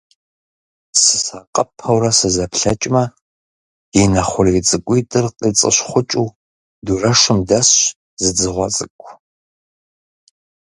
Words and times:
Сысакъыпэурэ 1.01 2.11
сызэплъэкӀмэ, 2.17 3.03
и 4.01 4.03
нэ 4.11 4.23
хъурей 4.29 4.59
цӀыкӀуитӀыр 4.67 5.25
къицӀыщхъукӀыу, 5.37 6.27
дурэшым 6.85 7.39
дэсщ 7.49 7.77
зы 8.21 8.31
дзыгъуэ 8.35 8.67
цӀыкӀу. 8.75 9.11